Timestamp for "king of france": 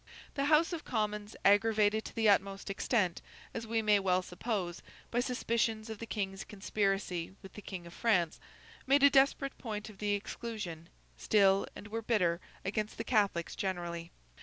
7.61-8.39